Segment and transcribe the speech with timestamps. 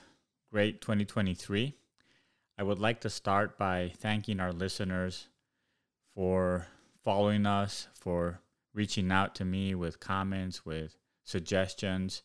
[0.53, 1.75] great 2023.
[2.59, 5.29] I would like to start by thanking our listeners
[6.15, 6.67] for
[7.03, 8.41] following us, for
[8.75, 12.23] reaching out to me with comments, with suggestions,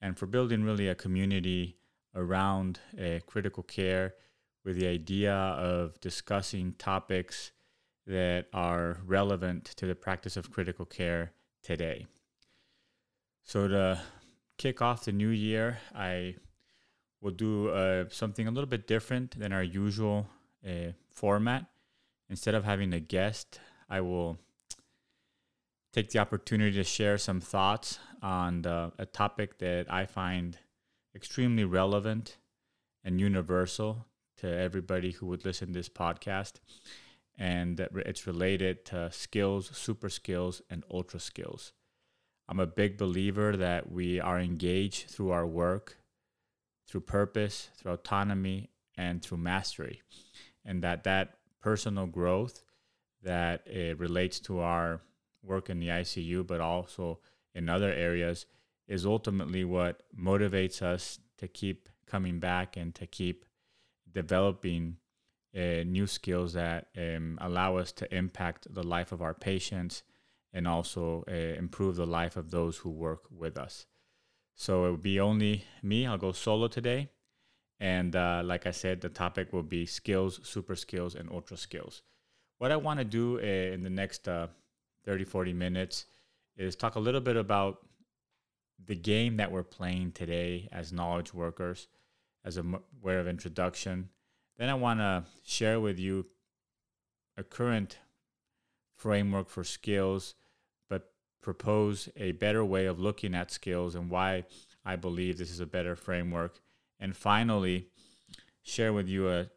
[0.00, 1.76] and for building really a community
[2.16, 4.14] around uh, critical care
[4.64, 7.52] with the idea of discussing topics
[8.06, 12.06] that are relevant to the practice of critical care today.
[13.44, 14.00] So, to
[14.58, 16.36] kick off the new year, I
[17.20, 20.28] will do uh, something a little bit different than our usual
[20.66, 21.66] uh, format.
[22.28, 24.38] Instead of having a guest, I will
[25.92, 30.58] take the opportunity to share some thoughts on the, a topic that I find
[31.14, 32.38] extremely relevant
[33.04, 34.06] and universal
[34.38, 36.54] to everybody who would listen to this podcast.
[37.36, 41.72] And it's related to skills, super skills, and ultra skills.
[42.48, 45.96] I'm a big believer that we are engaged through our work
[46.86, 50.02] through purpose, through autonomy, and through mastery.
[50.64, 52.62] And that that personal growth
[53.22, 55.00] that it relates to our
[55.42, 57.20] work in the ICU, but also
[57.54, 58.46] in other areas,
[58.86, 63.44] is ultimately what motivates us to keep coming back and to keep
[64.12, 64.98] developing
[65.56, 70.02] uh, new skills that um, allow us to impact the life of our patients
[70.52, 73.86] and also uh, improve the life of those who work with us.
[74.54, 76.06] So it will be only me.
[76.06, 77.10] I'll go solo today.
[77.80, 82.02] And uh, like I said, the topic will be skills, super skills, and ultra skills.
[82.58, 84.46] What I want to do uh, in the next uh,
[85.04, 86.06] 30, 40 minutes
[86.56, 87.78] is talk a little bit about
[88.82, 91.88] the game that we're playing today as knowledge workers,
[92.44, 92.64] as a
[93.02, 94.08] way of introduction.
[94.56, 96.26] Then I want to share with you
[97.36, 97.98] a current
[98.96, 100.34] framework for skills
[100.88, 101.10] but
[101.42, 104.44] propose a better way of looking at skills and why
[104.84, 106.60] I believe this is a better framework.
[107.00, 107.88] And finally,
[108.62, 109.50] share with you a,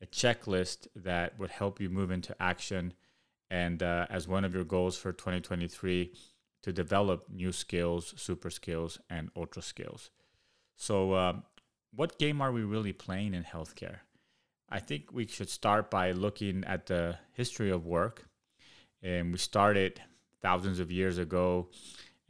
[0.00, 2.94] a checklist that would help you move into action
[3.50, 6.12] and uh, as one of your goals for 2023
[6.62, 10.10] to develop new skills, super skills, and ultra skills.
[10.76, 11.34] So, uh,
[11.94, 13.98] what game are we really playing in healthcare?
[14.72, 18.24] I think we should start by looking at the history of work.
[19.02, 20.00] And we started
[20.40, 21.68] thousands of years ago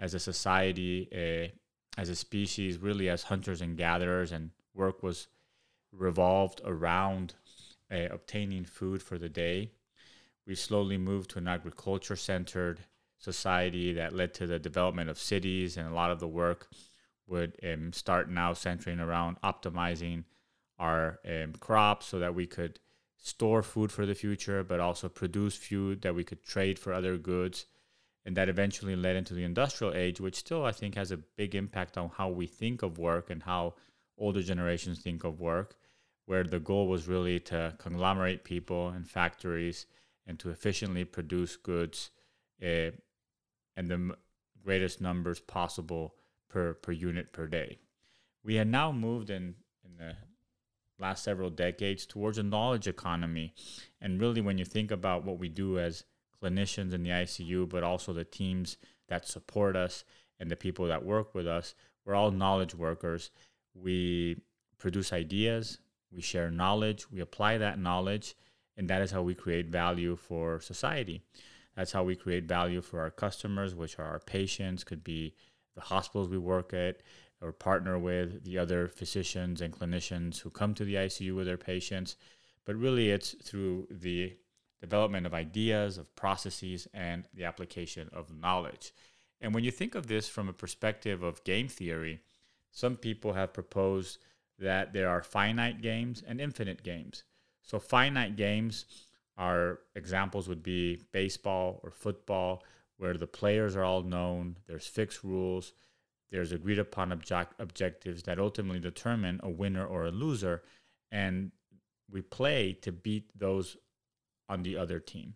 [0.00, 5.28] as a society, uh, as a species, really as hunters and gatherers, and work was
[5.92, 7.34] revolved around
[7.92, 9.70] uh, obtaining food for the day.
[10.44, 12.80] We slowly moved to an agriculture centered
[13.18, 16.68] society that led to the development of cities, and a lot of the work
[17.28, 20.24] would um, start now centering around optimizing
[20.82, 22.80] our um, crops so that we could
[23.16, 27.16] store food for the future, but also produce food that we could trade for other
[27.16, 27.66] goods
[28.24, 31.54] and that eventually led into the industrial age, which still I think has a big
[31.54, 33.74] impact on how we think of work and how
[34.18, 35.76] older generations think of work,
[36.26, 39.86] where the goal was really to conglomerate people and factories
[40.26, 42.10] and to efficiently produce goods
[42.62, 42.90] uh,
[43.76, 44.16] and the m-
[44.64, 46.14] greatest numbers possible
[46.48, 47.78] per, per unit per day.
[48.44, 49.54] We had now moved in,
[49.84, 50.16] in the
[51.02, 53.52] last several decades towards a knowledge economy.
[54.00, 56.04] And really, when you think about what we do as
[56.42, 60.04] clinicians in the ICU, but also the teams that support us
[60.40, 61.74] and the people that work with us.
[62.04, 63.30] We're all knowledge workers.
[63.74, 64.40] We
[64.78, 65.78] produce ideas,
[66.10, 68.34] we share knowledge, we apply that knowledge,
[68.76, 71.22] and that is how we create value for society.
[71.76, 75.34] That's how we create value for our customers, which are our patients, could be
[75.74, 77.02] the hospitals we work at
[77.42, 81.56] or partner with, the other physicians and clinicians who come to the ICU with their
[81.56, 82.16] patients.
[82.64, 84.36] But really, it's through the
[84.80, 88.92] development of ideas, of processes, and the application of knowledge.
[89.40, 92.20] And when you think of this from a perspective of game theory,
[92.70, 94.18] some people have proposed
[94.58, 97.24] that there are finite games and infinite games.
[97.62, 98.86] So, finite games
[99.36, 102.62] are examples would be baseball or football,
[102.96, 105.72] where the players are all known, there's fixed rules,
[106.32, 110.62] there's agreed upon object- objectives that ultimately determine a winner or a loser.
[111.12, 111.52] And
[112.10, 113.76] we play to beat those
[114.48, 115.34] on the other team.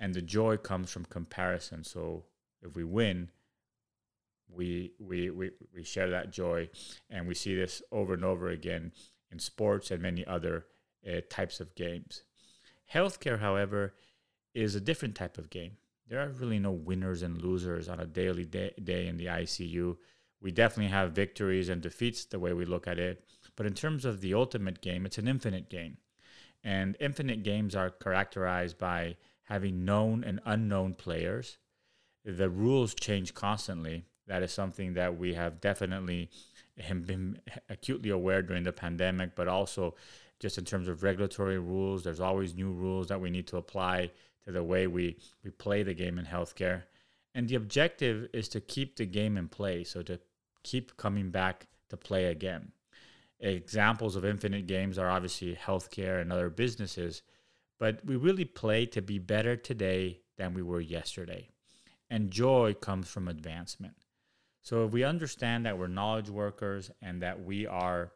[0.00, 1.84] and the joy comes from comparison.
[1.84, 2.24] So
[2.62, 3.30] if we win,
[4.48, 6.68] we we we, we share that joy,
[7.10, 8.92] and we see this over and over again
[9.30, 10.66] in sports and many other
[11.06, 12.22] uh, types of games.
[12.92, 13.94] Healthcare, however,
[14.54, 15.78] is a different type of game.
[16.08, 19.96] There are really no winners and losers on a daily day, day in the ICU.
[20.40, 23.24] We definitely have victories and defeats the way we look at it.
[23.56, 25.96] But in terms of the ultimate game, it's an infinite game.
[26.62, 31.58] And infinite games are characterized by having known and unknown players.
[32.24, 34.04] The rules change constantly.
[34.26, 36.30] That is something that we have definitely
[36.76, 39.94] been acutely aware during the pandemic, but also
[40.38, 42.04] just in terms of regulatory rules.
[42.04, 44.10] There's always new rules that we need to apply
[44.46, 46.84] to the way we, we play the game in healthcare.
[47.34, 50.20] And the objective is to keep the game in play, so to
[50.62, 52.72] keep coming back to play again.
[53.40, 57.22] Examples of infinite games are obviously healthcare and other businesses,
[57.78, 61.48] but we really play to be better today than we were yesterday.
[62.08, 63.94] And joy comes from advancement.
[64.62, 68.12] So if we understand that we're knowledge workers and that we are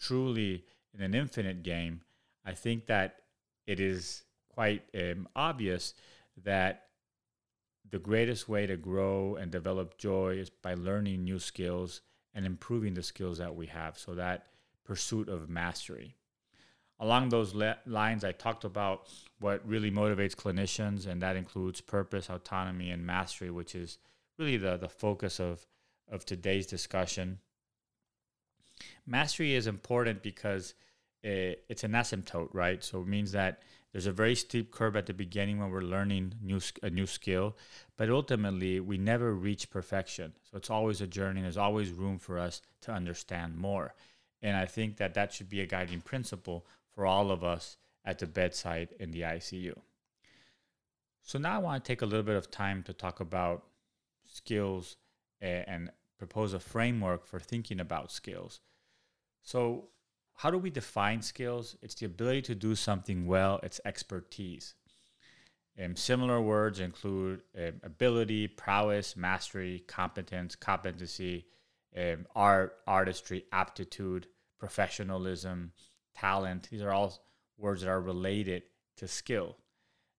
[0.00, 2.02] truly in an infinite game,
[2.44, 3.16] I think that
[3.66, 4.22] it is
[4.54, 5.94] quite um, obvious
[6.44, 6.86] that
[7.90, 12.02] the greatest way to grow and develop joy is by learning new skills
[12.34, 13.98] and improving the skills that we have.
[13.98, 14.46] So that
[14.84, 16.16] pursuit of mastery.
[17.00, 19.08] Along those le- lines, I talked about
[19.38, 23.98] what really motivates clinicians, and that includes purpose, autonomy, and mastery, which is
[24.38, 25.66] really the, the focus of,
[26.10, 27.38] of today's discussion.
[29.06, 30.74] Mastery is important because
[31.22, 32.82] it, it's an asymptote, right?
[32.82, 33.62] So it means that
[33.92, 37.56] there's a very steep curve at the beginning when we're learning new a new skill,
[37.96, 40.32] but ultimately we never reach perfection.
[40.50, 41.42] So it's always a journey.
[41.42, 43.94] There's always room for us to understand more,
[44.42, 48.18] and I think that that should be a guiding principle for all of us at
[48.18, 49.76] the bedside in the ICU.
[51.22, 53.64] So now I want to take a little bit of time to talk about
[54.26, 54.96] skills
[55.42, 58.60] eh, and propose a framework for thinking about skills.
[59.42, 59.88] So
[60.40, 61.76] how do we define skills?
[61.82, 64.74] It's the ability to do something well, it's expertise.
[65.78, 71.44] Um, similar words include um, ability, prowess, mastery, competence, competency,
[71.94, 74.28] um, art, artistry, aptitude,
[74.58, 75.72] professionalism,
[76.16, 76.68] talent.
[76.70, 77.22] These are all
[77.58, 78.62] words that are related
[78.96, 79.58] to skill.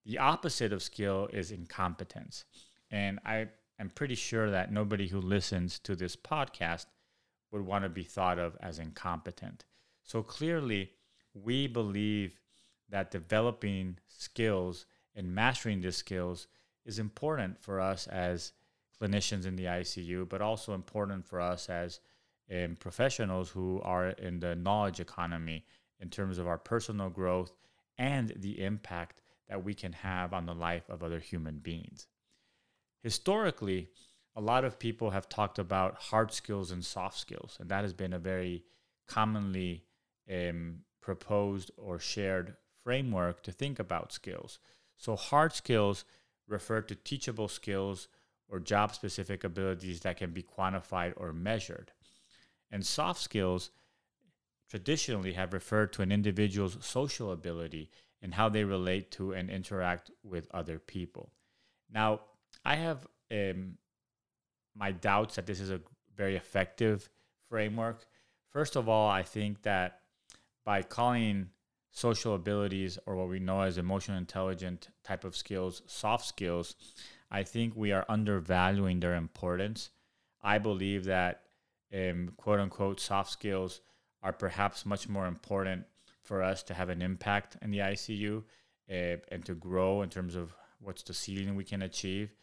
[0.06, 2.44] The opposite of skill is incompetence.
[2.92, 3.48] And I
[3.80, 6.86] am pretty sure that nobody who listens to this podcast
[7.50, 9.64] would want to be thought of as incompetent.
[10.04, 10.90] So clearly,
[11.34, 12.40] we believe
[12.88, 16.46] that developing skills and mastering these skills
[16.84, 18.52] is important for us as
[19.00, 22.00] clinicians in the ICU, but also important for us as
[22.52, 25.64] um, professionals who are in the knowledge economy
[26.00, 27.52] in terms of our personal growth
[27.98, 32.08] and the impact that we can have on the life of other human beings.
[33.02, 33.88] Historically,
[34.34, 37.92] a lot of people have talked about hard skills and soft skills, and that has
[37.92, 38.64] been a very
[39.06, 39.84] commonly
[40.30, 44.58] um, proposed or shared framework to think about skills.
[44.96, 46.04] So, hard skills
[46.48, 48.08] refer to teachable skills
[48.48, 51.92] or job specific abilities that can be quantified or measured.
[52.70, 53.70] And soft skills
[54.68, 57.90] traditionally have referred to an individual's social ability
[58.20, 61.32] and how they relate to and interact with other people.
[61.90, 62.20] Now,
[62.64, 63.78] I have um,
[64.74, 65.80] my doubts that this is a
[66.16, 67.08] very effective
[67.48, 68.06] framework.
[68.50, 70.01] First of all, I think that
[70.64, 71.50] by calling
[71.90, 76.74] social abilities or what we know as emotional intelligent type of skills soft skills,
[77.30, 79.90] I think we are undervaluing their importance.
[80.42, 81.42] I believe that
[81.94, 83.80] um, quote unquote soft skills
[84.22, 85.84] are perhaps much more important
[86.22, 88.42] for us to have an impact in the ICU
[88.90, 92.34] uh, and to grow in terms of what's the ceiling we can achieve.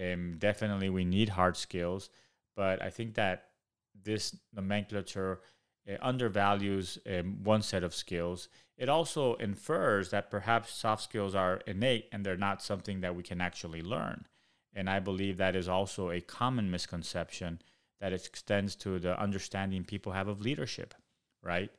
[0.00, 2.10] Um, definitely, we need hard skills,
[2.56, 3.48] but I think that
[4.02, 5.40] this nomenclature
[6.00, 8.48] undervalues um, one set of skills.
[8.76, 13.22] It also infers that perhaps soft skills are innate and they're not something that we
[13.22, 14.26] can actually learn.
[14.74, 17.60] And I believe that is also a common misconception
[18.00, 20.94] that extends to the understanding people have of leadership,
[21.42, 21.70] right?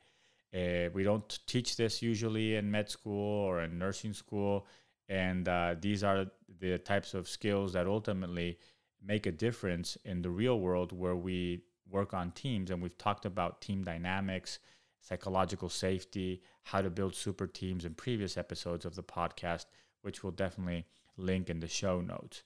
[0.54, 4.66] Uh, we don't teach this usually in med school or in nursing school.
[5.08, 6.26] And uh, these are
[6.60, 8.58] the types of skills that ultimately
[9.02, 11.62] make a difference in the real world where we
[11.94, 14.58] work on teams, and we've talked about team dynamics,
[15.00, 19.66] psychological safety, how to build super teams in previous episodes of the podcast,
[20.02, 20.84] which we'll definitely
[21.16, 22.42] link in the show notes.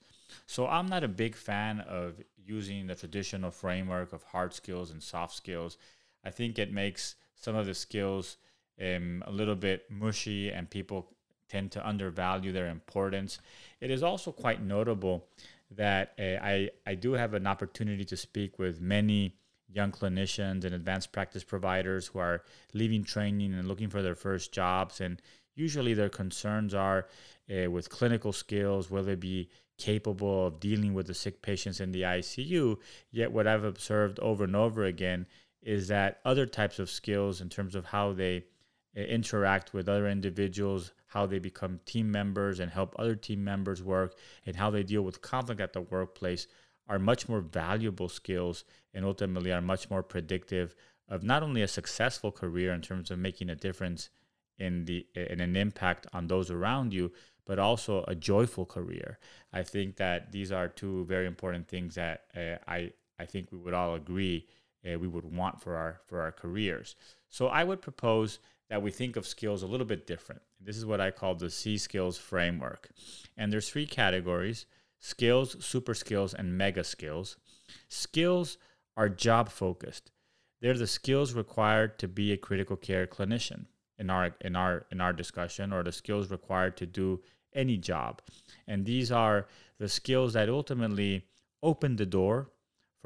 [0.46, 5.02] So I'm not a big fan of using the traditional framework of hard skills and
[5.02, 5.78] soft skills.
[6.24, 8.36] I think it makes some of the skills
[8.80, 11.16] um, a little bit mushy, and people
[11.48, 13.38] tend to undervalue their importance.
[13.80, 15.28] It is also quite notable
[15.70, 19.34] that uh, I, I do have an opportunity to speak with many
[19.70, 24.52] young clinicians and advanced practice providers who are leaving training and looking for their first
[24.52, 25.00] jobs.
[25.00, 25.20] And
[25.54, 27.06] usually their concerns are
[27.50, 31.92] uh, with clinical skills, will they be capable of dealing with the sick patients in
[31.92, 32.78] the ICU?
[33.10, 35.26] Yet, what I've observed over and over again
[35.62, 38.44] is that other types of skills, in terms of how they
[38.94, 44.16] interact with other individuals, how they become team members and help other team members work,
[44.46, 46.46] and how they deal with conflict at the workplace,
[46.88, 48.64] are much more valuable skills
[48.94, 50.74] and ultimately are much more predictive
[51.08, 54.10] of not only a successful career in terms of making a difference
[54.58, 57.12] in the in an impact on those around you
[57.46, 59.18] but also a joyful career.
[59.54, 63.58] I think that these are two very important things that uh, i i think we
[63.58, 64.46] would all agree
[64.86, 66.96] uh, we would want for our for our careers.
[67.28, 68.38] So i would propose
[68.68, 70.42] that we think of skills a little bit different.
[70.60, 72.90] This is what i call the c skills framework.
[73.36, 74.66] And there's three categories
[75.00, 77.36] skills super skills and mega skills.
[77.88, 78.58] Skills
[78.96, 80.10] are job focused.
[80.60, 83.66] They're the skills required to be a critical care clinician
[83.98, 87.20] in our in our in our discussion or the skills required to do
[87.54, 88.22] any job.
[88.66, 89.46] And these are
[89.78, 91.26] the skills that ultimately
[91.62, 92.50] open the door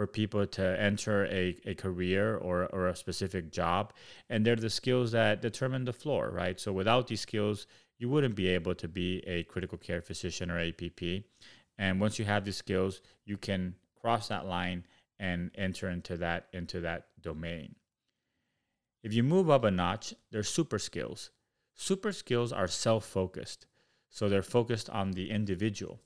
[0.02, 3.92] for people to enter a, a career or, or a specific job.
[4.28, 6.58] And they're the skills that determine the floor right?
[6.58, 7.68] So without these skills
[8.00, 10.82] you wouldn't be able to be a critical care physician or app
[11.78, 14.84] and once you have these skills you can cross that line
[15.20, 17.76] and enter into that into that domain.
[19.04, 21.30] If you move up a notch, they're super skills.
[21.76, 23.66] Super skills are self focused,
[24.10, 26.00] so they're focused on the individual.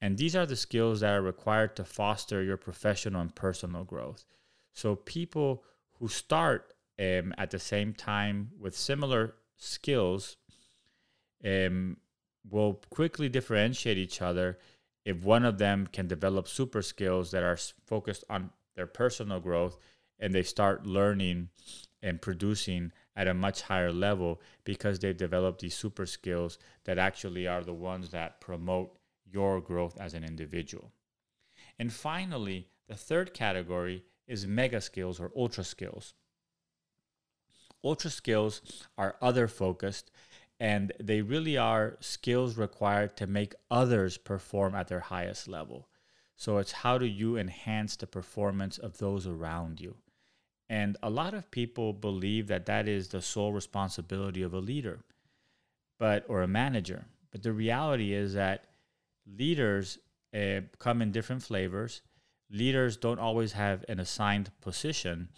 [0.00, 4.24] And these are the skills that are required to foster your professional and personal growth.
[4.72, 5.64] So people
[5.98, 10.36] who start um, at the same time with similar skills
[11.44, 11.96] um,
[12.48, 14.58] will quickly differentiate each other
[15.04, 19.78] if one of them can develop super skills that are focused on their personal growth
[20.20, 21.48] and they start learning
[22.02, 27.46] and producing at a much higher level because they've developed these super skills that actually
[27.46, 28.97] are the ones that promote
[29.30, 30.92] your growth as an individual.
[31.78, 36.14] And finally, the third category is mega skills or ultra skills.
[37.84, 40.10] Ultra skills are other focused
[40.60, 45.88] and they really are skills required to make others perform at their highest level.
[46.36, 49.96] So it's how do you enhance the performance of those around you?
[50.68, 55.00] And a lot of people believe that that is the sole responsibility of a leader,
[55.98, 57.06] but or a manager.
[57.30, 58.64] But the reality is that
[59.36, 59.98] leaders
[60.34, 62.02] uh, come in different flavors.
[62.50, 65.28] Leaders don't always have an assigned position,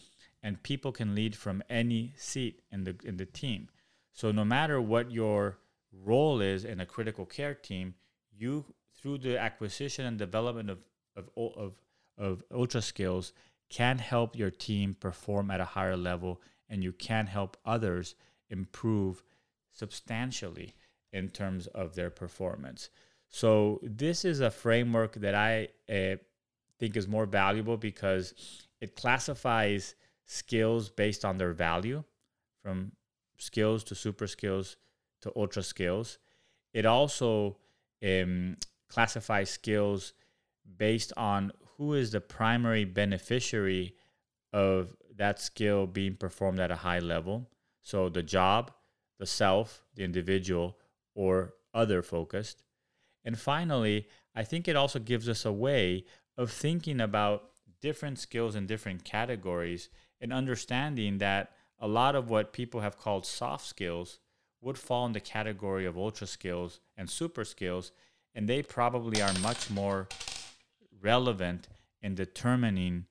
[0.43, 3.69] and people can lead from any seat in the in the team.
[4.13, 5.59] So no matter what your
[5.93, 7.95] role is in a critical care team,
[8.33, 10.79] you through the acquisition and development of
[11.17, 11.73] of of,
[12.17, 13.33] of ultra skills
[13.69, 18.15] can help your team perform at a higher level and you can help others
[18.49, 19.23] improve
[19.73, 20.75] substantially
[21.13, 22.91] in terms of their performance.
[23.31, 26.17] So, this is a framework that I uh,
[26.79, 28.35] think is more valuable because
[28.81, 29.95] it classifies
[30.27, 32.03] skills based on their value
[32.63, 32.93] from
[33.39, 34.77] skills to super skills
[35.23, 36.19] to ultra skills.
[36.73, 37.57] It also
[38.05, 38.57] um,
[38.89, 40.13] classifies skills
[40.77, 43.95] based on who is the primary beneficiary
[44.53, 47.49] of that skill being performed at a high level.
[47.83, 48.73] So the job,
[49.19, 50.77] the self, the individual,
[51.15, 52.63] or other focused.
[53.25, 56.05] And finally, I think it also gives us a way
[56.37, 57.51] of thinking about
[57.81, 59.89] different skills in different categories
[60.21, 64.19] and understanding that a lot of what people have called soft skills
[64.61, 67.93] would fall in the category of ultra skills and super skills,
[68.35, 70.09] and they probably are much more
[71.01, 71.69] relevant
[72.03, 73.07] in determining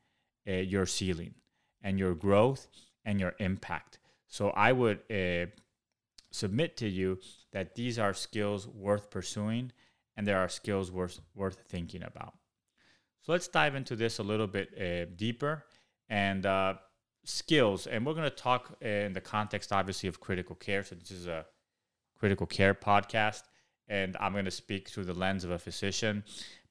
[0.47, 1.33] uh, your ceiling
[1.81, 2.67] and your growth
[3.03, 3.97] and your impact.
[4.27, 5.47] So I would uh,
[6.31, 7.19] submit to you
[7.51, 9.71] that these are skills worth pursuing
[10.19, 12.33] and there are skills worth, worth thinking about.
[13.21, 15.63] So let's dive into this a little bit uh, deeper
[16.09, 16.73] and uh,
[17.23, 17.87] skills.
[17.87, 20.83] And we're going to talk uh, in the context, obviously, of critical care.
[20.83, 21.45] So this is a
[22.19, 23.43] critical care podcast,
[23.87, 26.25] and I'm going to speak through the lens of a physician.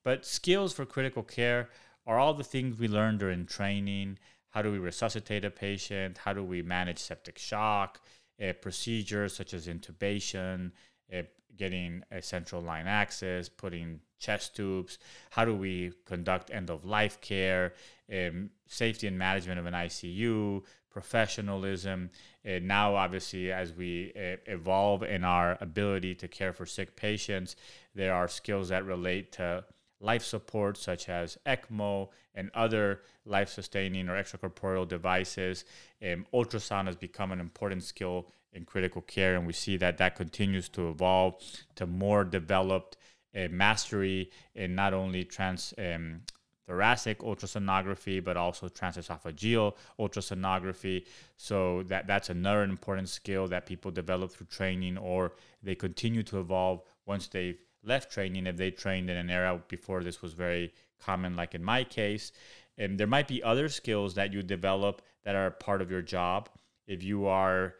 [0.04, 1.70] But skills for critical care
[2.06, 4.18] are all the things we learned during training.
[4.50, 6.18] How do we resuscitate a patient?
[6.18, 8.02] How do we manage septic shock?
[8.46, 10.72] Uh, procedures such as intubation,
[11.12, 11.22] uh,
[11.56, 14.98] getting a central line access, putting chest tubes.
[15.30, 17.74] How do we conduct end of life care?
[18.12, 22.10] Um, safety and management of an ICU, professionalism,
[22.48, 27.56] uh, now, obviously, as we uh, evolve in our ability to care for sick patients,
[27.94, 29.64] there are skills that relate to
[30.00, 35.64] life support, such as ECMO and other life sustaining or extracorporeal devices.
[36.02, 40.16] Um, ultrasound has become an important skill in critical care, and we see that that
[40.16, 41.34] continues to evolve
[41.76, 42.96] to more developed
[43.36, 46.22] uh, mastery in not only trans um,
[46.66, 51.06] thoracic ultrasonography, but also transesophageal ultrasonography.
[51.36, 56.40] So that that's another important skill that people develop through training, or they continue to
[56.40, 58.46] evolve once they've left training.
[58.46, 62.32] If they trained in an era before this was very common, like in my case,
[62.76, 66.48] and there might be other skills that you develop that are part of your job.
[66.86, 67.74] If you are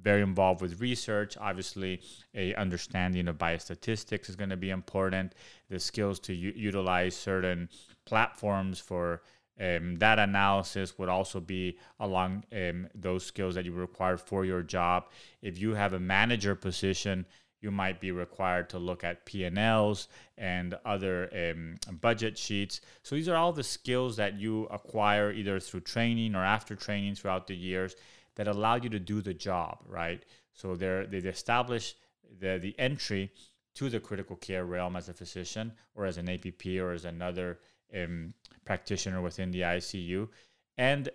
[0.00, 1.36] very involved with research.
[1.38, 2.00] Obviously,
[2.34, 5.34] a understanding of biostatistics is going to be important.
[5.68, 7.68] The skills to u- utilize certain
[8.06, 9.22] platforms for
[9.60, 14.62] um, data analysis would also be along um, those skills that you require for your
[14.62, 15.04] job.
[15.42, 17.26] If you have a manager position,
[17.60, 22.80] you might be required to look at P&Ls and other um, budget sheets.
[23.04, 27.14] So these are all the skills that you acquire either through training or after training
[27.14, 27.94] throughout the years
[28.36, 30.24] that allow you to do the job, right?
[30.52, 31.94] So they're they establish
[32.40, 33.30] the the entry
[33.74, 37.58] to the critical care realm as a physician or as an APP or as another
[37.94, 38.34] um,
[38.64, 40.28] practitioner within the ICU,
[40.76, 41.08] and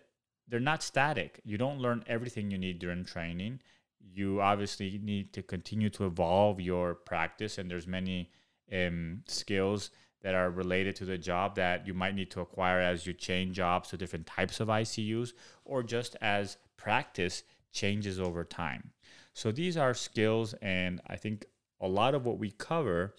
[0.47, 1.39] they're not static.
[1.43, 3.59] You don't learn everything you need during training.
[4.00, 8.31] You obviously need to continue to evolve your practice, and there's many
[8.71, 13.05] um, skills that are related to the job that you might need to acquire as
[13.05, 15.33] you change jobs to different types of ICUs
[15.63, 18.91] or just as practice changes over time.
[19.34, 21.46] So these are skills, and I think
[21.79, 23.13] a lot of what we cover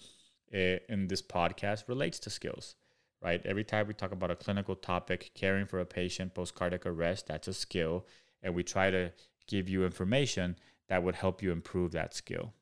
[0.53, 2.75] uh, in this podcast relates to skills,
[3.21, 3.41] right?
[3.45, 7.27] Every time we talk about a clinical topic, caring for a patient post cardiac arrest,
[7.27, 8.05] that's a skill,
[8.43, 9.11] and we try to
[9.47, 10.57] give you information
[10.89, 12.53] that would help you improve that skill.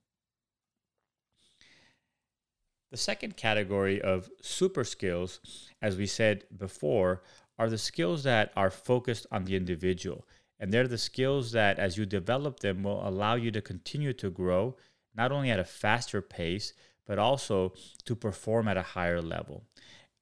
[2.92, 5.40] The second category of super skills,
[5.82, 7.22] as we said before,
[7.60, 10.26] are the skills that are focused on the individual.
[10.60, 14.30] And they're the skills that, as you develop them, will allow you to continue to
[14.30, 14.76] grow,
[15.16, 16.74] not only at a faster pace,
[17.06, 17.74] but also
[18.06, 19.64] to perform at a higher level.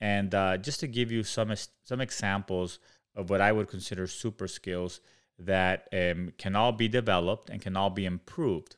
[0.02, 2.80] And uh, just to give you some, some examples
[3.16, 5.00] of what I would consider super skills
[5.40, 8.76] that um, can all be developed and can all be improved.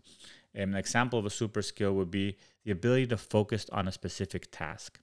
[0.56, 3.92] Um, an example of a super skill would be the ability to focus on a
[3.92, 5.00] specific task.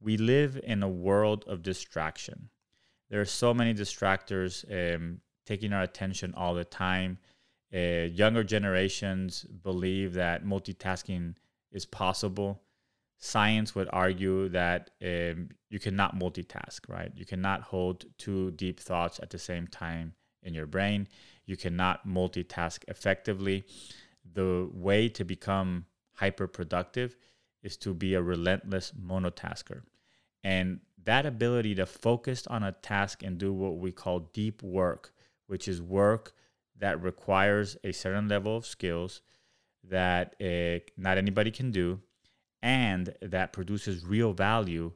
[0.00, 2.48] We live in a world of distraction.
[3.10, 7.18] There are so many distractors um, taking our attention all the time.
[7.74, 11.34] Uh, younger generations believe that multitasking
[11.70, 12.60] is possible.
[13.18, 17.12] Science would argue that um, you cannot multitask, right?
[17.14, 21.06] You cannot hold two deep thoughts at the same time in your brain.
[21.46, 23.64] You cannot multitask effectively.
[24.32, 27.16] The way to become hyper productive
[27.62, 29.82] is to be a relentless monotasker.
[30.42, 35.12] And that ability to focus on a task and do what we call deep work,
[35.50, 36.32] which is work
[36.78, 39.20] that requires a certain level of skills
[39.82, 42.00] that uh, not anybody can do
[42.62, 44.92] and that produces real value,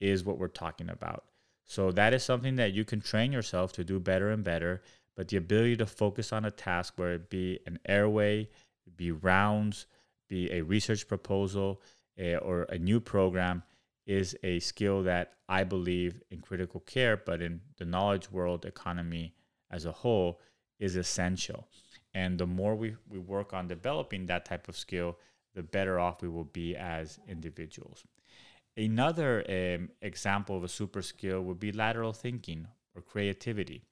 [0.00, 1.24] is what we're talking about.
[1.64, 4.82] So, that is something that you can train yourself to do better and better.
[5.16, 8.48] But the ability to focus on a task, where it be an airway,
[8.96, 9.86] be rounds,
[10.28, 11.82] be a research proposal,
[12.20, 13.64] uh, or a new program,
[14.06, 19.34] is a skill that I believe in critical care, but in the knowledge world economy
[19.70, 20.40] as a whole,
[20.78, 21.68] is essential.
[22.14, 25.18] And the more we, we work on developing that type of skill,
[25.54, 28.04] the better off we will be as individuals.
[28.76, 33.82] Another um, example of a super skill would be lateral thinking or creativity.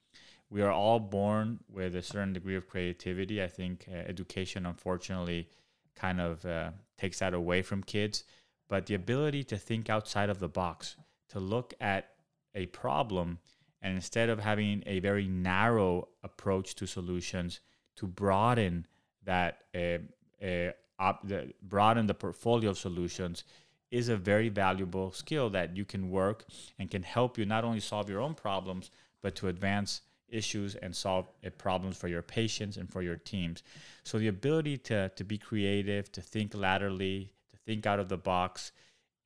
[0.48, 3.42] We are all born with a certain degree of creativity.
[3.42, 5.48] I think uh, education, unfortunately,
[5.96, 8.24] kind of uh, takes that away from kids
[8.68, 10.96] but the ability to think outside of the box,
[11.28, 12.10] to look at
[12.54, 13.38] a problem,
[13.86, 17.60] and instead of having a very narrow approach to solutions,
[17.94, 18.84] to broaden
[19.22, 19.98] that, uh,
[20.44, 23.44] uh, op- the, broaden the portfolio of solutions
[23.92, 26.46] is a very valuable skill that you can work
[26.80, 28.90] and can help you not only solve your own problems,
[29.22, 33.62] but to advance issues and solve uh, problems for your patients and for your teams.
[34.02, 38.18] So the ability to, to be creative, to think laterally, to think out of the
[38.18, 38.72] box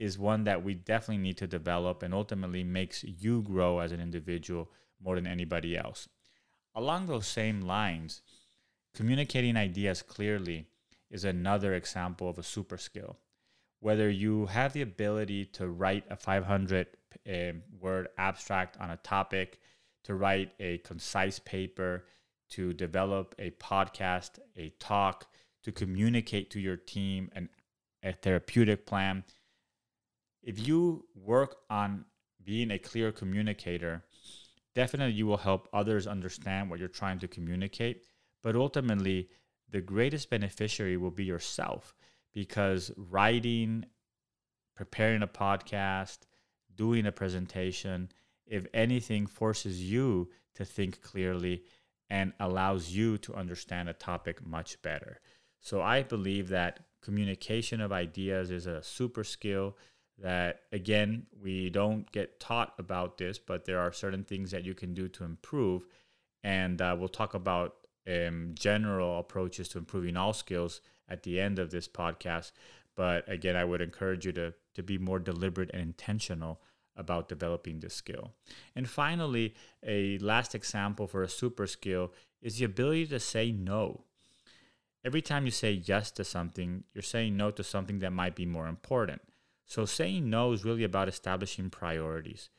[0.01, 4.01] is one that we definitely need to develop and ultimately makes you grow as an
[4.01, 6.09] individual more than anybody else.
[6.75, 8.23] Along those same lines,
[8.95, 10.67] communicating ideas clearly
[11.11, 13.19] is another example of a super skill.
[13.81, 16.87] Whether you have the ability to write a 500
[17.29, 17.33] uh,
[17.79, 19.61] word abstract on a topic,
[20.05, 22.07] to write a concise paper,
[22.51, 25.27] to develop a podcast, a talk,
[25.63, 27.49] to communicate to your team and
[28.03, 29.25] a therapeutic plan.
[30.42, 32.05] If you work on
[32.42, 34.05] being a clear communicator,
[34.74, 38.05] definitely you will help others understand what you're trying to communicate.
[38.42, 39.29] But ultimately,
[39.68, 41.94] the greatest beneficiary will be yourself
[42.33, 43.85] because writing,
[44.74, 46.20] preparing a podcast,
[46.74, 48.11] doing a presentation,
[48.46, 51.64] if anything, forces you to think clearly
[52.09, 55.20] and allows you to understand a topic much better.
[55.61, 59.76] So I believe that communication of ideas is a super skill
[60.22, 64.74] that again we don't get taught about this but there are certain things that you
[64.74, 65.87] can do to improve.
[66.42, 67.74] And uh, we'll talk about
[68.09, 72.52] um, general approaches to improving all skills at the end of this podcast.
[72.96, 76.61] But again i would encourage you to, to be more deliberate and intentional
[76.96, 78.33] about developing this skill.
[78.76, 79.54] And finally
[79.87, 84.04] a last example for a super skill is the ability to say no.
[85.02, 88.44] Every time you say yes to something you're saying no to something that might be
[88.44, 89.22] more important
[89.70, 92.50] so saying no is really about establishing priorities.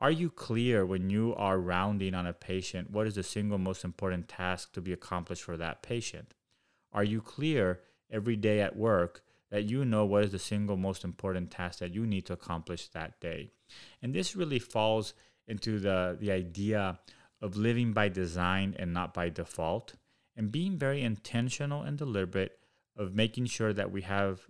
[0.00, 3.84] Are you clear when you are rounding on a patient what is the single most
[3.84, 6.34] important task to be accomplished for that patient?
[6.92, 11.04] Are you clear every day at work that you know what is the single most
[11.04, 13.52] important task that you need to accomplish that day?
[14.02, 15.14] And this really falls
[15.46, 16.98] into the, the idea
[17.40, 19.94] of living by design and not by default,
[20.34, 22.58] and being very intentional and deliberate
[22.96, 24.40] of making sure that we have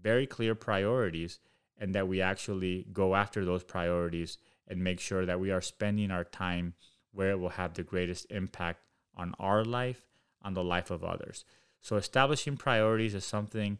[0.00, 1.40] very clear priorities
[1.78, 6.10] and that we actually go after those priorities and make sure that we are spending
[6.10, 6.74] our time
[7.12, 8.80] where it will have the greatest impact
[9.16, 10.02] on our life,
[10.42, 11.44] on the life of others.
[11.80, 13.78] So, establishing priorities is something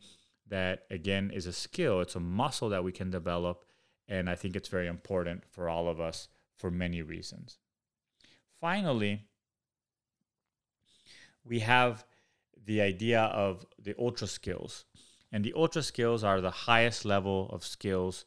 [0.49, 3.65] that, again, is a skill, it's a muscle that we can develop.
[4.09, 7.59] And I think it's very important for all of us for many reasons.
[8.61, 9.25] Finally,
[11.45, 12.05] we have
[12.65, 14.85] the idea of the ultra skills.
[15.33, 18.25] And the ultra skills are the highest level of skills,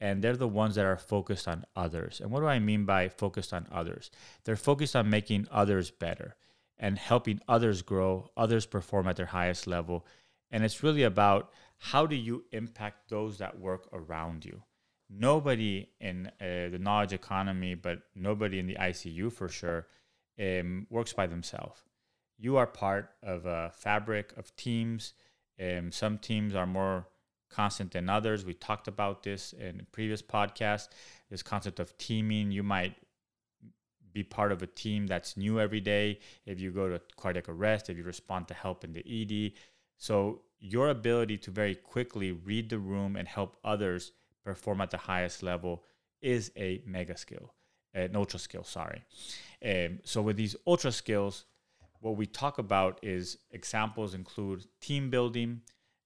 [0.00, 2.20] and they're the ones that are focused on others.
[2.20, 4.10] And what do I mean by focused on others?
[4.44, 6.36] They're focused on making others better
[6.78, 10.06] and helping others grow, others perform at their highest level.
[10.50, 14.62] And it's really about how do you impact those that work around you.
[15.10, 19.86] Nobody in uh, the knowledge economy, but nobody in the ICU for sure,
[20.38, 21.82] um, works by themselves.
[22.38, 25.14] You are part of a fabric of teams
[25.60, 27.06] um, some teams are more
[27.50, 28.44] constant than others.
[28.44, 30.88] We talked about this in previous podcasts.
[31.30, 32.94] This concept of teaming, you might
[34.12, 36.18] be part of a team that's new every day.
[36.46, 39.52] If you go to cardiac arrest, if you respond to help in the ED,
[39.96, 44.12] so your ability to very quickly read the room and help others
[44.44, 45.84] perform at the highest level
[46.20, 47.52] is a mega skill,
[47.94, 48.64] an ultra skill.
[48.64, 49.04] Sorry.
[49.64, 51.44] Um, so with these ultra skills,
[52.00, 55.62] what we talk about is examples include team building.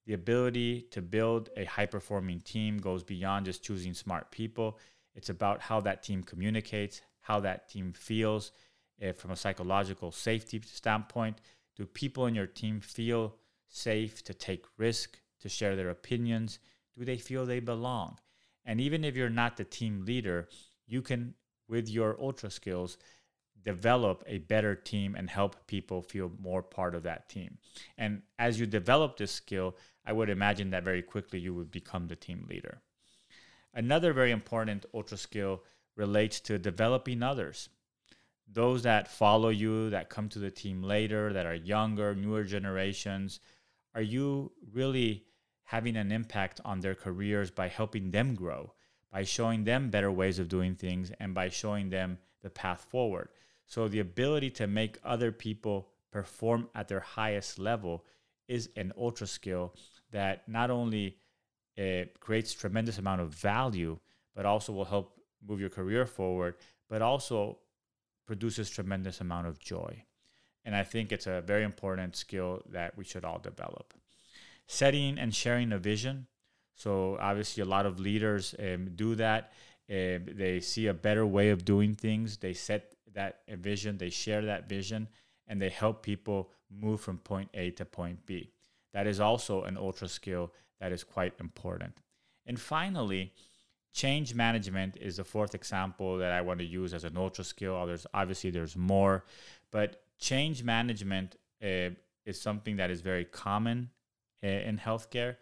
[0.06, 4.78] The ability to build a high performing team goes beyond just choosing smart people.
[5.14, 8.52] It's about how that team communicates, how that team feels
[8.98, 11.40] if from a psychological safety standpoint.
[11.76, 13.36] Do people in your team feel
[13.68, 16.58] safe to take risk, to share their opinions?
[16.96, 18.18] Do they feel they belong?
[18.64, 20.48] And even if you're not the team leader,
[20.86, 21.34] you can,
[21.68, 22.98] with your ultra skills,
[23.64, 27.58] develop a better team and help people feel more part of that team.
[27.96, 32.08] And as you develop this skill, I would imagine that very quickly you would become
[32.08, 32.82] the team leader.
[33.74, 35.62] Another very important ultra skill
[35.96, 37.68] relates to developing others.
[38.50, 43.40] Those that follow you, that come to the team later, that are younger, newer generations,
[43.94, 45.24] are you really
[45.64, 48.74] having an impact on their careers by helping them grow,
[49.10, 53.28] by showing them better ways of doing things, and by showing them the path forward?
[53.66, 58.04] So the ability to make other people perform at their highest level
[58.48, 59.74] is an ultra skill
[60.10, 61.16] that not only
[61.78, 63.98] uh, creates tremendous amount of value,
[64.34, 66.54] but also will help move your career forward,
[66.88, 67.58] but also
[68.26, 70.04] produces tremendous amount of joy.
[70.64, 73.94] And I think it's a very important skill that we should all develop.
[74.66, 76.26] Setting and sharing a vision.
[76.74, 79.52] So obviously, a lot of leaders um, do that.
[79.90, 82.36] Um, they see a better way of doing things.
[82.36, 85.08] They set that vision, they share that vision,
[85.46, 88.50] and they help people move from point A to point B.
[88.92, 91.98] That is also an ultra skill that is quite important.
[92.46, 93.32] And finally,
[93.92, 97.86] change management is the fourth example that I want to use as an ultra skill.
[97.86, 99.24] There's obviously there's more,
[99.70, 101.90] but change management uh,
[102.24, 103.90] is something that is very common
[104.42, 105.36] uh, in healthcare.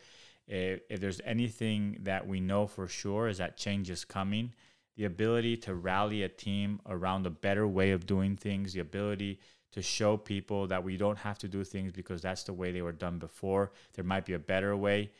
[0.50, 4.52] Uh, if there's anything that we know for sure is that change is coming
[5.00, 9.40] the ability to rally a team around a better way of doing things, the ability
[9.72, 12.82] to show people that we don't have to do things because that's the way they
[12.82, 13.72] were done before.
[13.94, 15.10] There might be a better way.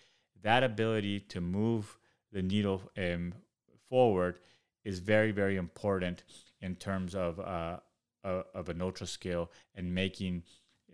[0.43, 1.97] That ability to move
[2.31, 3.33] the needle um,
[3.89, 4.41] forward
[4.85, 6.25] is very, very important
[6.61, 7.79] in terms of uh,
[8.23, 10.43] uh, of an ultra skill and making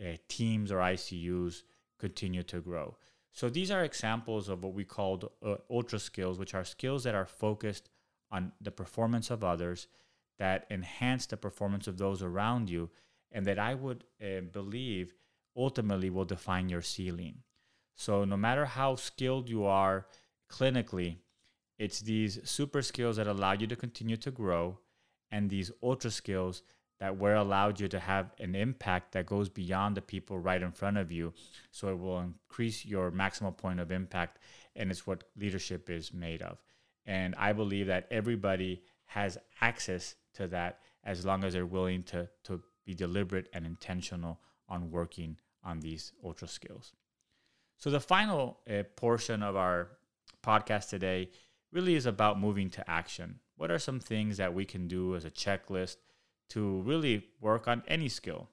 [0.00, 1.62] uh, teams or ICUs
[1.98, 2.96] continue to grow.
[3.32, 7.16] So these are examples of what we call uh, ultra skills, which are skills that
[7.16, 7.90] are focused
[8.36, 9.88] on the performance of others,
[10.38, 12.90] that enhance the performance of those around you,
[13.32, 15.14] and that I would uh, believe
[15.56, 17.36] ultimately will define your ceiling.
[17.94, 20.06] So no matter how skilled you are
[20.50, 21.16] clinically,
[21.78, 24.78] it's these super skills that allow you to continue to grow,
[25.30, 26.62] and these ultra skills
[26.98, 30.72] that were allowed you to have an impact that goes beyond the people right in
[30.72, 31.32] front of you.
[31.70, 34.38] So it will increase your maximal point of impact,
[34.74, 36.58] and it's what leadership is made of.
[37.06, 42.28] And I believe that everybody has access to that as long as they're willing to,
[42.44, 46.92] to be deliberate and intentional on working on these ultra skills.
[47.78, 49.88] So the final uh, portion of our
[50.42, 51.30] podcast today
[51.72, 53.40] really is about moving to action.
[53.56, 55.96] What are some things that we can do as a checklist
[56.50, 58.48] to really work on any skill.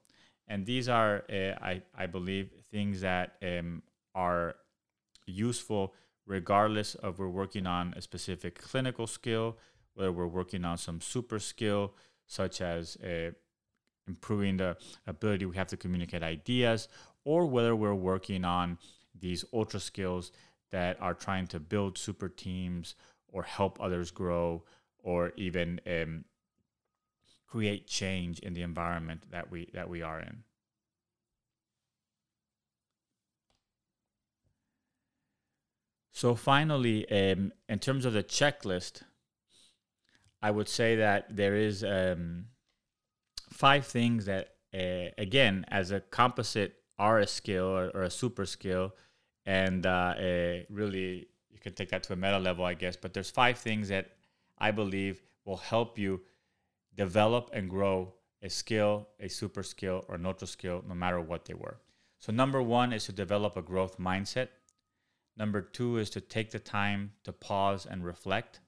[0.48, 3.82] And these are, uh, I, I believe, things that um,
[4.14, 4.56] are
[5.26, 5.94] useful
[6.26, 9.58] regardless of we're working on a specific clinical skill,
[9.94, 11.94] whether we're working on some super skill,
[12.26, 13.30] such as uh,
[14.06, 16.88] improving the ability we have to communicate ideas,
[17.24, 18.78] or whether we're working on
[19.18, 20.32] these ultra skills
[20.70, 22.94] that are trying to build super teams
[23.28, 24.62] or help others grow
[24.98, 26.24] or even um,
[27.46, 30.42] create change in the environment that we that we are in.
[36.14, 39.02] So finally, um, in terms of the checklist,
[40.40, 42.44] I would say that there is um,
[43.50, 48.46] five things that, uh, again, as a composite, are a skill or, or a super
[48.46, 48.94] skill,
[49.44, 52.94] and uh, uh, really you can take that to a meta level, I guess.
[52.94, 54.12] But there's five things that
[54.56, 56.20] I believe will help you
[56.94, 61.54] develop and grow a skill, a super skill, or neutral skill, no matter what they
[61.54, 61.80] were.
[62.20, 64.50] So, number one is to develop a growth mindset.
[65.36, 68.60] Number two is to take the time to pause and reflect.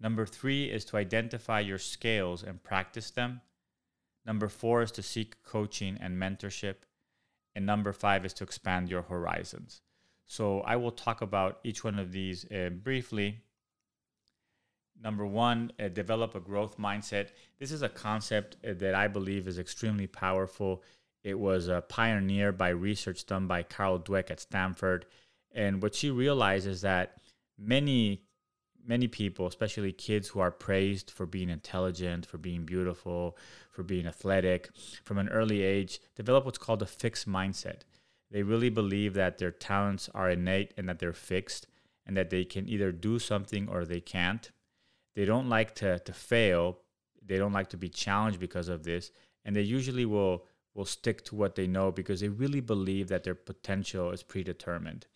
[0.00, 3.40] Number three is to identify your scales and practice them.
[4.26, 6.76] Number four is to seek coaching and mentorship.
[7.54, 9.80] And number five is to expand your horizons.
[10.26, 13.44] So, I will talk about each one of these uh, briefly
[15.02, 17.28] number one, uh, develop a growth mindset.
[17.58, 20.82] This is a concept uh, that I believe is extremely powerful.
[21.22, 25.06] It was pioneered by research done by Carol Dweck at Stanford.
[25.56, 27.16] And what she realized is that
[27.58, 28.22] many,
[28.86, 33.36] many people, especially kids who are praised for being intelligent, for being beautiful,
[33.72, 34.70] for being athletic,
[35.02, 37.80] from an early age, develop what's called a fixed mindset.
[38.30, 41.66] They really believe that their talents are innate and that they're fixed
[42.06, 44.52] and that they can either do something or they can't
[45.16, 46.78] they don't like to, to fail.
[47.24, 49.10] They don't like to be challenged because of this.
[49.44, 53.24] And they usually will, will stick to what they know because they really believe that
[53.24, 55.06] their potential is predetermined.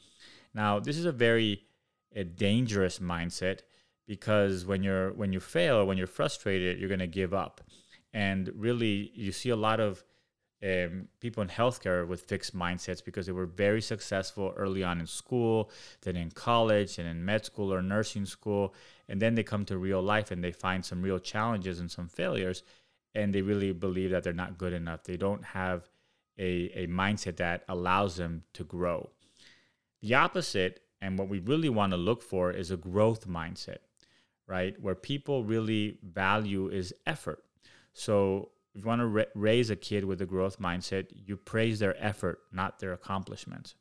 [0.54, 1.64] Now, this is a very
[2.14, 3.60] a dangerous mindset
[4.06, 7.60] because when you're when you fail when you're frustrated, you're going to give up.
[8.12, 10.04] And really, you see a lot of
[10.62, 15.06] um, people in healthcare with fixed mindsets because they were very successful early on in
[15.06, 15.70] school,
[16.02, 18.74] then in college, and in med school or nursing school,
[19.08, 22.08] and then they come to real life and they find some real challenges and some
[22.08, 22.62] failures,
[23.14, 25.04] and they really believe that they're not good enough.
[25.04, 25.88] They don't have
[26.38, 29.10] a, a mindset that allows them to grow.
[30.02, 33.78] The opposite, and what we really want to look for, is a growth mindset,
[34.46, 34.80] right?
[34.80, 37.44] Where people really value is effort.
[37.92, 41.78] So if you want to ra- raise a kid with a growth mindset, you praise
[41.78, 43.74] their effort, not their accomplishments.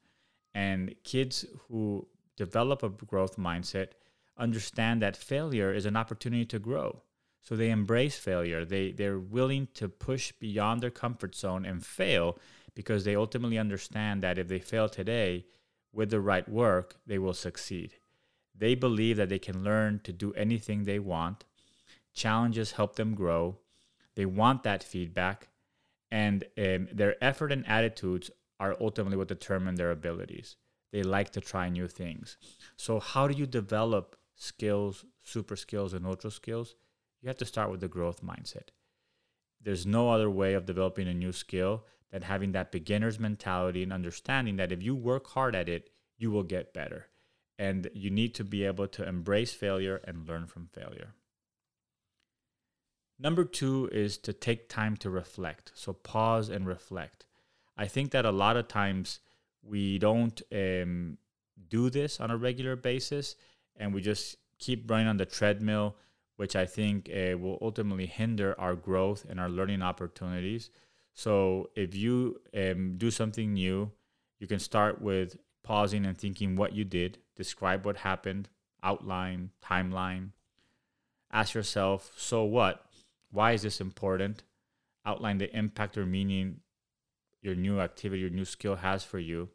[0.53, 3.89] And kids who develop a growth mindset
[4.37, 7.01] understand that failure is an opportunity to grow.
[7.41, 8.65] So they embrace failure.
[8.65, 12.37] They they're willing to push beyond their comfort zone and fail
[12.75, 15.45] because they ultimately understand that if they fail today
[15.93, 17.93] with the right work, they will succeed.
[18.55, 21.45] They believe that they can learn to do anything they want.
[22.13, 23.59] Challenges help them grow
[24.19, 25.47] they want that feedback,
[26.11, 30.57] and um, their effort and attitudes are ultimately what determine their abilities.
[30.91, 32.35] They like to try new things.
[32.75, 36.75] So, how do you develop skills, super skills, and ultra skills?
[37.21, 38.71] You have to start with the growth mindset.
[39.61, 43.93] There's no other way of developing a new skill than having that beginner's mentality and
[43.93, 47.07] understanding that if you work hard at it, you will get better.
[47.57, 51.13] And you need to be able to embrace failure and learn from failure.
[53.19, 55.71] Number two is to take time to reflect.
[55.75, 57.25] So pause and reflect.
[57.77, 59.19] I think that a lot of times
[59.61, 61.17] we don't um,
[61.69, 63.35] do this on a regular basis
[63.75, 65.95] and we just keep running on the treadmill,
[66.37, 70.69] which I think uh, will ultimately hinder our growth and our learning opportunities.
[71.13, 73.91] So if you um, do something new,
[74.39, 78.49] you can start with pausing and thinking what you did, describe what happened,
[78.81, 80.29] outline, timeline.
[81.31, 82.85] Ask yourself, so what?
[83.31, 84.43] Why is this important?
[85.05, 86.61] Outline the impact or meaning
[87.41, 89.49] your new activity, your new skill has for you.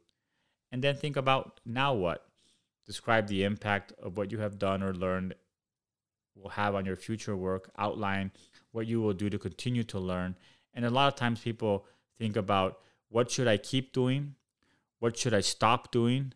[0.70, 2.26] And then think about now what?
[2.86, 5.34] Describe the impact of what you have done or learned
[6.34, 7.70] will have on your future work.
[7.78, 8.32] Outline
[8.72, 10.36] what you will do to continue to learn.
[10.74, 11.86] And a lot of times people
[12.18, 14.34] think about what should I keep doing?
[14.98, 16.32] What should I stop doing?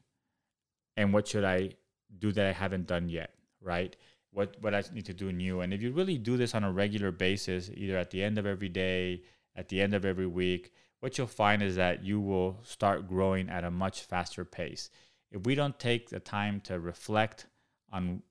[0.96, 1.70] And what should I
[2.18, 3.96] do that I haven't done yet, right?
[4.33, 5.61] what what I need to do new.
[5.61, 8.46] And if you really do this on a regular basis, either at the end of
[8.46, 9.22] every day,
[9.57, 13.48] at the end of every week, what you'll find is that you will start growing
[13.48, 14.90] at a much faster pace.
[15.31, 17.46] If we don't take the time to reflect
[17.92, 18.22] on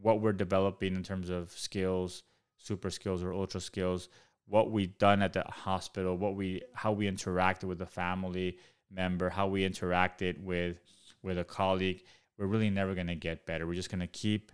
[0.00, 2.22] what we're developing in terms of skills,
[2.56, 4.08] super skills or ultra skills,
[4.50, 8.58] what we've done at the hospital, what we how we interacted with a family
[8.90, 10.80] member, how we interacted with
[11.22, 12.02] with a colleague,
[12.36, 13.66] we're really never going to get better.
[13.66, 14.52] We're just going to keep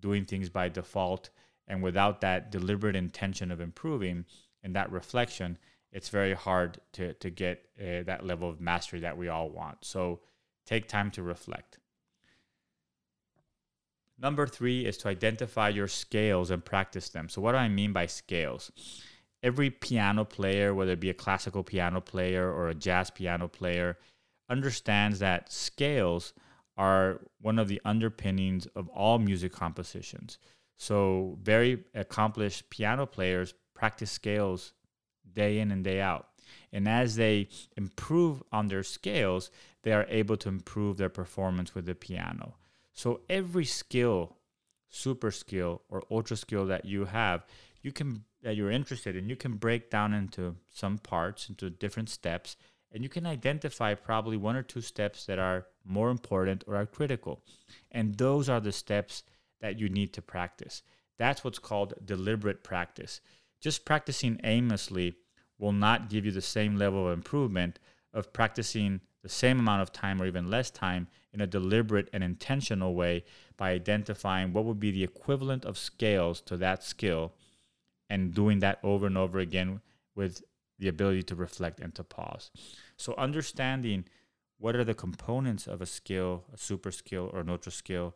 [0.00, 1.30] doing things by default.
[1.68, 4.24] And without that deliberate intention of improving
[4.62, 5.58] and that reflection
[5.96, 9.78] it's very hard to, to get uh, that level of mastery that we all want.
[9.82, 10.20] So
[10.66, 11.78] take time to reflect.
[14.18, 17.30] Number three is to identify your scales and practice them.
[17.30, 18.70] So what do i mean by scales
[19.42, 23.98] every piano player whether it be a classical piano player or a jazz piano player
[24.48, 26.32] understands that scales
[26.76, 30.38] are one of the underpinnings of all music compositions.
[30.76, 34.72] So, very accomplished piano players practice scales
[35.32, 36.28] day in and day out.
[36.72, 39.50] And as they improve on their scales,
[39.82, 42.56] they are able to improve their performance with the piano.
[42.92, 44.36] So, every skill,
[44.90, 47.46] super skill, or ultra skill that you have,
[47.80, 52.08] you can that you're interested in, you can break down into some parts, into different
[52.08, 52.56] steps,
[52.92, 56.86] and you can identify probably one or two steps that are more important or are
[56.86, 57.42] critical.
[57.90, 59.24] And those are the steps
[59.60, 60.84] that you need to practice.
[61.18, 63.20] That's what's called deliberate practice.
[63.60, 65.16] Just practicing aimlessly
[65.58, 67.80] will not give you the same level of improvement
[68.14, 72.22] of practicing the same amount of time or even less time in a deliberate and
[72.22, 73.24] intentional way
[73.56, 77.32] by identifying what would be the equivalent of scales to that skill
[78.08, 79.80] and doing that over and over again
[80.14, 80.42] with
[80.78, 82.50] the ability to reflect and to pause.
[82.96, 84.04] So, understanding
[84.58, 88.14] what are the components of a skill, a super skill, or an ultra skill,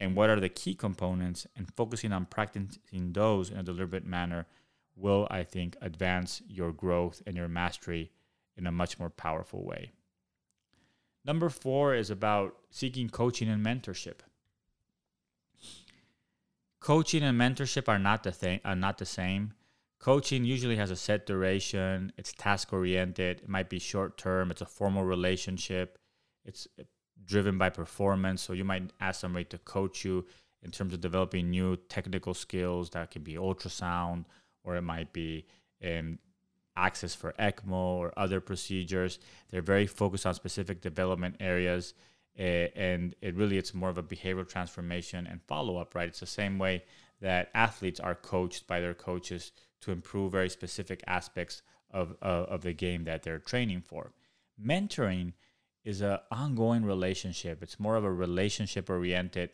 [0.00, 4.46] and what are the key components, and focusing on practicing those in a deliberate manner
[4.96, 8.10] will, I think, advance your growth and your mastery
[8.56, 9.92] in a much more powerful way.
[11.24, 14.18] Number four is about seeking coaching and mentorship.
[16.84, 19.54] Coaching and mentorship are not the thing, are not the same.
[19.98, 22.12] Coaching usually has a set duration.
[22.18, 25.96] It's task oriented it might be short term it's a formal relationship.
[26.44, 26.68] It's
[27.24, 28.42] driven by performance.
[28.42, 30.26] So you might ask somebody to coach you
[30.62, 34.26] in terms of developing new technical skills that could be ultrasound
[34.62, 35.46] or it might be
[35.82, 36.18] um,
[36.76, 39.18] access for ECMO or other procedures.
[39.50, 42.02] They're very focused on specific development areas, uh,
[42.36, 45.94] and it really it's more of a behavioral transformation and follow up.
[45.94, 46.82] Right, it's the same way
[47.20, 52.62] that athletes are coached by their coaches to improve very specific aspects of, uh, of
[52.62, 54.12] the game that they're training for.
[54.62, 55.32] Mentoring
[55.84, 57.62] is an ongoing relationship.
[57.62, 59.50] It's more of a relationship oriented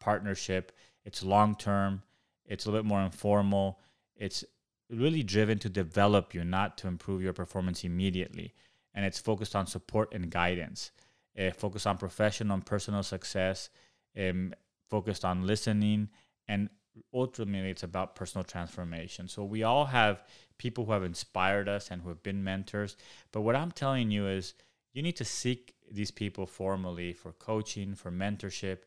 [0.00, 0.72] partnership.
[1.04, 2.02] It's long term,
[2.46, 3.78] it's a little bit more informal.
[4.16, 4.44] It's
[4.90, 8.54] really driven to develop you, not to improve your performance immediately.
[8.94, 10.90] And it's focused on support and guidance,
[11.38, 13.70] uh, focused on professional and personal success,
[14.18, 14.54] um,
[14.88, 16.08] focused on listening
[16.48, 16.68] and
[17.12, 19.28] ultimately it's about personal transformation.
[19.28, 20.22] So we all have
[20.58, 22.96] people who have inspired us and who have been mentors.
[23.32, 24.54] But what I'm telling you is
[24.92, 28.78] you need to seek these people formally for coaching, for mentorship.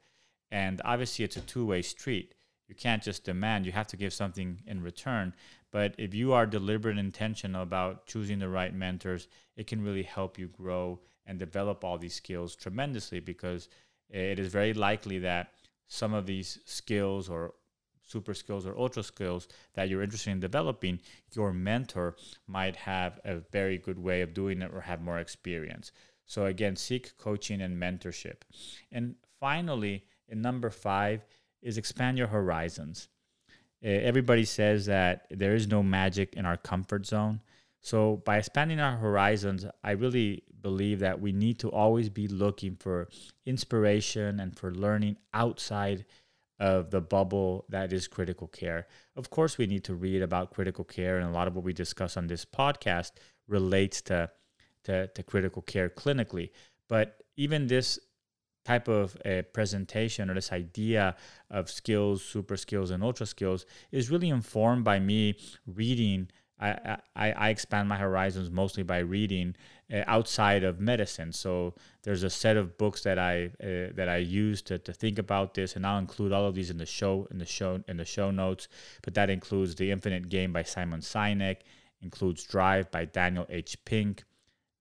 [0.52, 2.34] And obviously, it's a two way street.
[2.68, 5.34] You can't just demand, you have to give something in return.
[5.72, 10.04] But if you are deliberate and intentional about choosing the right mentors, it can really
[10.04, 13.70] help you grow and develop all these skills tremendously because
[14.10, 15.52] it is very likely that
[15.88, 17.54] some of these skills or
[18.02, 21.00] super skills or ultra skills that you're interested in developing,
[21.36, 22.16] your mentor
[22.48, 25.92] might have a very good way of doing it or have more experience.
[26.26, 28.42] So, again, seek coaching and mentorship.
[28.92, 31.26] And finally, in number five,
[31.62, 33.10] is expand your horizons.
[33.84, 37.42] uh, everybody says that there is no magic in our comfort zone.
[37.82, 42.76] So, by expanding our horizons, I really believe that we need to always be looking
[42.76, 43.08] for
[43.46, 46.06] inspiration and for learning outside
[46.60, 48.88] of the bubble that is critical care.
[49.16, 51.74] Of course, we need to read about critical care, and a lot of what we
[51.74, 53.12] discuss on this podcast
[53.48, 54.30] relates to,
[54.84, 56.50] to, to critical care clinically.
[56.88, 58.00] But even this
[58.66, 61.16] type of a presentation or this idea
[61.50, 66.28] of skills, super skills, and ultra skills is really informed by me reading.
[66.60, 69.56] I, I, I expand my horizons mostly by reading
[69.94, 71.32] uh, outside of medicine.
[71.32, 75.20] So there's a set of books that I uh, that I use to, to think
[75.20, 77.98] about this, and I'll include all of these in the show in the show in
[77.98, 78.68] the show notes.
[79.04, 81.58] But that includes The Infinite Game by Simon Sinek,
[82.02, 83.78] includes Drive by Daniel H.
[83.86, 84.24] Pink,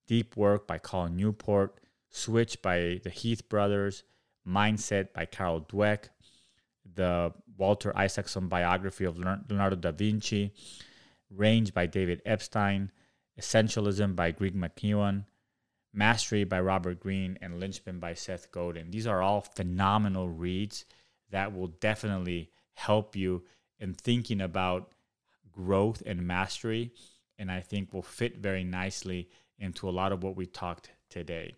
[0.07, 4.03] Deep Work by Cal Newport, Switch by the Heath Brothers,
[4.49, 6.09] Mindset by Carol Dweck,
[6.95, 10.53] the Walter Isaacson biography of Leonardo da Vinci,
[11.31, 12.91] Range by David Epstein,
[13.41, 15.24] Essentialism by Greg McKeown,
[15.93, 18.91] Mastery by Robert Greene, and Linchpin by Seth Godin.
[18.91, 20.85] These are all phenomenal reads
[21.31, 23.45] that will definitely help you
[23.79, 24.93] in thinking about
[25.51, 26.93] growth and mastery,
[27.39, 31.55] and I think will fit very nicely into a lot of what we talked today.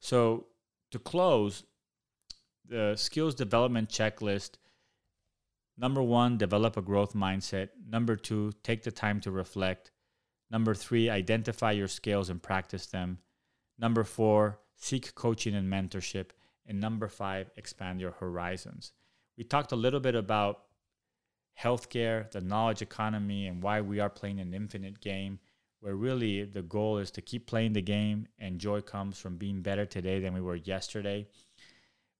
[0.00, 0.46] So,
[0.90, 1.64] to close,
[2.68, 4.52] the skills development checklist
[5.80, 7.70] number one, develop a growth mindset.
[7.88, 9.90] Number two, take the time to reflect.
[10.50, 13.18] Number three, identify your skills and practice them.
[13.78, 16.30] Number four, seek coaching and mentorship.
[16.66, 18.92] And number five, expand your horizons.
[19.38, 20.64] We talked a little bit about
[21.58, 25.38] healthcare, the knowledge economy, and why we are playing an infinite game,
[25.80, 29.62] where really the goal is to keep playing the game and joy comes from being
[29.62, 31.26] better today than we were yesterday.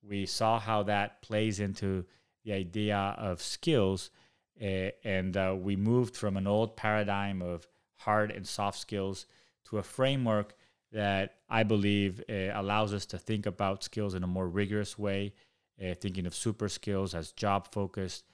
[0.02, 2.06] We saw how that plays into
[2.44, 4.10] the idea of skills,
[4.60, 7.66] uh, and uh, we moved from an old paradigm of
[7.96, 9.26] hard and soft skills
[9.64, 10.54] to a framework
[10.92, 15.34] that I believe uh, allows us to think about skills in a more rigorous way,
[15.80, 18.24] uh, thinking of super skills as job focused.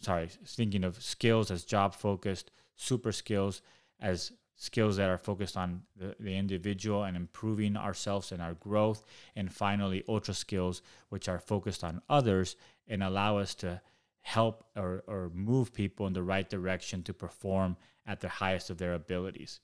[0.00, 3.62] Sorry, thinking of skills as job focused, super skills
[4.00, 9.04] as skills that are focused on the, the individual and improving ourselves and our growth.
[9.34, 12.56] And finally, ultra skills, which are focused on others
[12.88, 13.80] and allow us to
[14.22, 17.76] help or, or move people in the right direction to perform
[18.06, 19.60] at the highest of their abilities.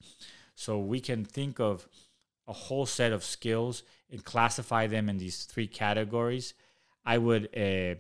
[0.55, 1.89] So we can think of
[2.47, 6.55] a whole set of skills and classify them in these three categories.
[7.05, 7.97] I would uh,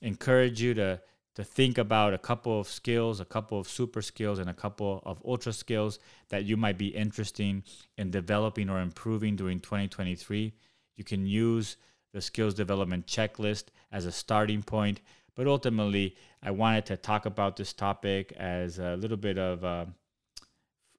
[0.00, 1.00] encourage you to
[1.38, 5.02] to think about a couple of skills, a couple of super skills, and a couple
[5.06, 7.62] of ultra skills that you might be interested
[7.96, 10.52] in developing or improving during 2023.
[10.96, 11.78] You can use
[12.12, 15.00] the skills development checklist as a starting point
[15.38, 19.86] but ultimately, I wanted to talk about this topic as a little bit of a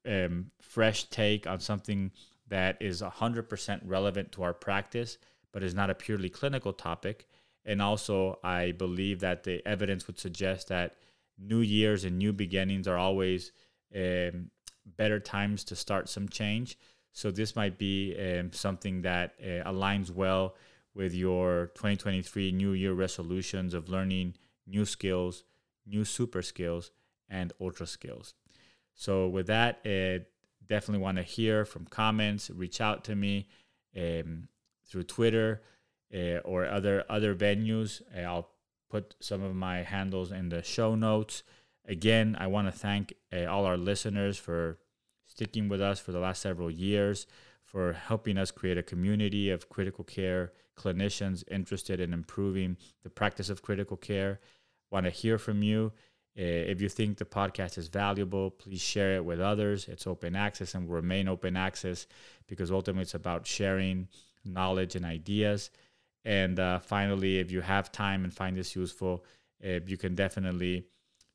[0.07, 2.11] um, fresh take on something
[2.47, 5.17] that is 100% relevant to our practice,
[5.51, 7.27] but is not a purely clinical topic.
[7.69, 10.95] And also, I believe that the evidence would suggest that
[11.37, 13.51] new years and new beginnings are always
[13.95, 14.49] um,
[14.97, 16.79] better times to start some change.
[17.13, 20.55] So, this might be um, something that uh, aligns well
[20.95, 24.33] with your 2023 New Year resolutions of learning
[24.65, 25.43] new skills,
[25.85, 26.89] new super skills,
[27.29, 28.33] and ultra skills.
[28.95, 30.25] So, with that, uh,
[30.65, 32.49] definitely want to hear from comments.
[32.49, 33.47] Reach out to me
[33.95, 34.47] um,
[34.87, 35.61] through Twitter
[36.13, 38.01] uh, or other other venues.
[38.15, 38.49] Uh, I'll
[38.89, 41.43] put some of my handles in the show notes.
[41.87, 44.77] Again, I want to thank uh, all our listeners for
[45.25, 47.27] sticking with us for the last several years
[47.69, 53.49] for helping us create a community of critical care clinicians interested in improving the practice
[53.49, 54.39] of critical care.
[54.89, 55.91] Want to hear from you.
[56.37, 56.41] Uh,
[56.71, 59.87] if you think the podcast is valuable, please share it with others.
[59.87, 62.07] It's open access and will remain open access
[62.47, 64.07] because ultimately it's about sharing
[64.45, 65.69] knowledge and ideas.
[66.29, 69.25] And uh, finally, if you have time and find this useful,
[69.65, 70.85] uh, you can definitely